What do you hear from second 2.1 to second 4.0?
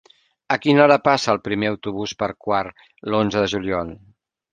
per Quart l'onze de juliol?